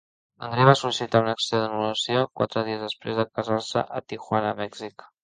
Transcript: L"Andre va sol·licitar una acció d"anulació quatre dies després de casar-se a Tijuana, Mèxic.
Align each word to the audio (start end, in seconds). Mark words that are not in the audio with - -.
L"Andre 0.45 0.63
va 0.67 0.73
sol·licitar 0.77 1.19
una 1.25 1.35
acció 1.37 1.59
d"anulació 1.63 2.23
quatre 2.41 2.63
dies 2.71 2.81
després 2.87 3.21
de 3.21 3.27
casar-se 3.37 3.85
a 3.99 4.03
Tijuana, 4.13 4.55
Mèxic. 4.65 5.07